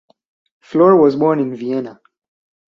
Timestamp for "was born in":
0.99-1.55